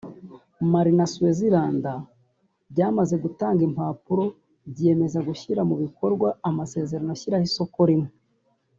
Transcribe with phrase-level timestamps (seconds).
[0.71, 1.85] Mali na Swaziland
[2.71, 4.25] byamaze gutanga impapuro
[4.71, 8.09] byiyemeza gushyira mu bikorwa amasezerano ashyiraho Isoko Rimwe